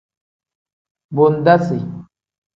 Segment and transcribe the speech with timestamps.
[1.15, 1.79] Bodasi.